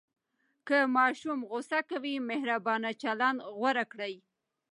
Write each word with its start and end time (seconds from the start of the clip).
که 0.67 0.77
ماشوم 0.95 1.39
غوصه 1.51 1.79
کوي، 1.89 2.13
مهربانه 2.29 2.89
چلند 3.01 3.39
غوره 3.57 3.85
کړئ. 3.91 4.13